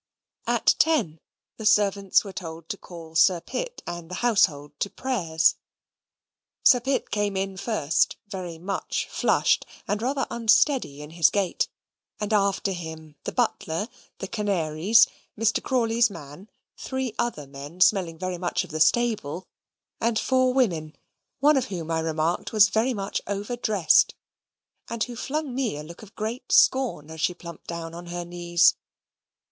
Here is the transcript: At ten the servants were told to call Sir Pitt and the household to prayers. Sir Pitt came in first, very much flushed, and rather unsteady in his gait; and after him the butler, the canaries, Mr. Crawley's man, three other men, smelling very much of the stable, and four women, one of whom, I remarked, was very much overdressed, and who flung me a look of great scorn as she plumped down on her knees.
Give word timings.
At 0.47 0.73
ten 0.79 1.19
the 1.57 1.65
servants 1.67 2.23
were 2.25 2.33
told 2.33 2.69
to 2.69 2.77
call 2.79 3.13
Sir 3.13 3.39
Pitt 3.39 3.83
and 3.85 4.09
the 4.09 4.15
household 4.25 4.71
to 4.79 4.89
prayers. 4.89 5.57
Sir 6.63 6.79
Pitt 6.79 7.11
came 7.11 7.37
in 7.37 7.55
first, 7.55 8.17
very 8.27 8.57
much 8.57 9.05
flushed, 9.11 9.63
and 9.87 10.01
rather 10.01 10.25
unsteady 10.31 11.03
in 11.03 11.11
his 11.11 11.29
gait; 11.29 11.67
and 12.19 12.33
after 12.33 12.71
him 12.71 13.15
the 13.25 13.31
butler, 13.31 13.87
the 14.17 14.27
canaries, 14.27 15.05
Mr. 15.39 15.61
Crawley's 15.61 16.09
man, 16.09 16.49
three 16.75 17.13
other 17.19 17.45
men, 17.45 17.79
smelling 17.79 18.17
very 18.17 18.39
much 18.39 18.63
of 18.63 18.71
the 18.71 18.79
stable, 18.79 19.45
and 19.99 20.17
four 20.17 20.51
women, 20.51 20.95
one 21.41 21.57
of 21.57 21.65
whom, 21.65 21.91
I 21.91 21.99
remarked, 21.99 22.51
was 22.51 22.69
very 22.69 22.95
much 22.95 23.21
overdressed, 23.27 24.15
and 24.89 25.03
who 25.03 25.15
flung 25.15 25.53
me 25.53 25.77
a 25.77 25.83
look 25.83 26.01
of 26.01 26.15
great 26.15 26.51
scorn 26.51 27.11
as 27.11 27.21
she 27.21 27.35
plumped 27.35 27.67
down 27.67 27.93
on 27.93 28.07
her 28.07 28.25
knees. 28.25 28.73